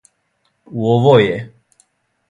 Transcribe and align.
У 0.79 0.89
овој 0.95 1.23
је! 1.29 1.39